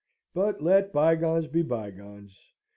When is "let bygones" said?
0.63-1.45